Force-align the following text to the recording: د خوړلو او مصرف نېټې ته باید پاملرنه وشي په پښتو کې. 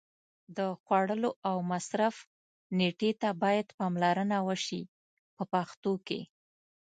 د 0.57 0.59
خوړلو 0.81 1.29
او 1.49 1.57
مصرف 1.71 2.15
نېټې 2.77 3.11
ته 3.21 3.29
باید 3.43 3.67
پاملرنه 3.79 4.37
وشي 4.47 4.81
په 5.35 5.43
پښتو 5.53 5.93
کې. 6.07 6.21